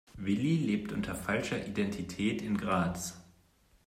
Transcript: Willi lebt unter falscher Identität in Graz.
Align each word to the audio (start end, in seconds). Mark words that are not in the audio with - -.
Willi 0.17 0.57
lebt 0.57 0.93
unter 0.93 1.13
falscher 1.13 1.63
Identität 1.67 2.41
in 2.41 2.57
Graz. 2.57 3.23